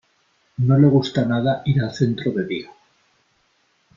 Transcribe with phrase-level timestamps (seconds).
[0.69, 2.71] No le gusta nada ir al centro de día.